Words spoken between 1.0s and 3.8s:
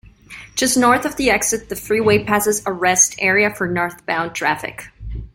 of the exit, the freeway passes a rest area for